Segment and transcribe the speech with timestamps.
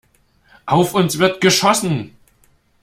[0.65, 2.15] Auf uns wird geschossen!